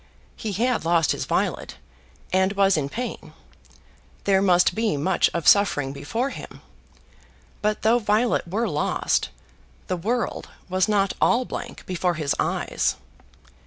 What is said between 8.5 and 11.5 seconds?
lost, the world was not all